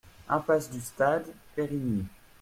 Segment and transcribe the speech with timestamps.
[0.27, 2.07] Impasse du Stade, Périgny